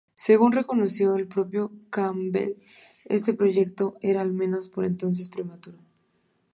Según 0.15 0.53
reconoció 0.53 1.15
el 1.15 1.27
propio 1.27 1.71
Campbell, 1.91 2.55
este 3.05 3.35
proyecto 3.35 3.97
era 4.01 4.21
al 4.21 4.33
menos 4.33 4.67
por 4.67 4.83
entonces 4.83 5.29
prematuro. 5.29 5.77